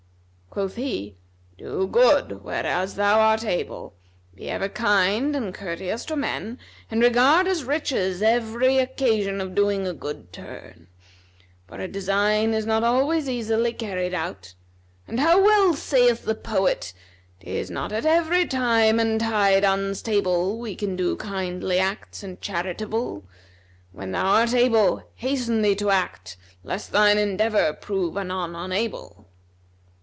[0.49, 1.15] Quoth he,
[1.57, 3.93] "Do good whereas thou art able;
[4.35, 9.87] be ever kind and courteous to men and regard as riches every occasion of doing
[9.87, 10.87] a good turn;
[11.69, 14.53] for a design is not always easily carried out;
[15.07, 16.93] and how well saith the poet,
[17.39, 22.41] "Tis not at every time and tide unstable, * We can do kindly acts and
[22.41, 23.23] charitable:
[23.93, 29.27] When thou art able hasten thee to act, * Lest thine endeavour prove anon unable!'"